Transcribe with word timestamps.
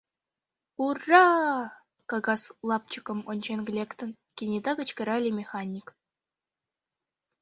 —Ура-а!— 0.85 1.57
кагаз 2.09 2.41
лапчыкым 2.69 3.19
ончен 3.31 3.59
лектын, 3.75 4.09
кенета 4.37 4.71
кычкырале 4.77 5.29
механик. 5.39 5.87